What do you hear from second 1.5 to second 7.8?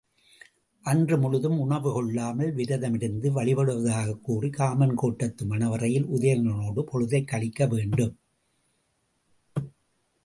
உணவு கொள்ளாமல் விரதமிருந்து வழிபடுவதாகக் கூறிக் காமன் கோட்டத்து மணவறையில் உதயணனோடு பொழுதைக் கழிக்க